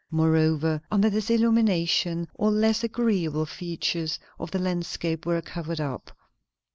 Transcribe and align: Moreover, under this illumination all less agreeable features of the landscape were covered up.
Moreover, 0.09 0.81
under 0.89 1.11
this 1.11 1.29
illumination 1.29 2.27
all 2.33 2.49
less 2.49 2.83
agreeable 2.83 3.45
features 3.45 4.17
of 4.39 4.49
the 4.49 4.57
landscape 4.57 5.27
were 5.27 5.43
covered 5.43 5.79
up. 5.79 6.17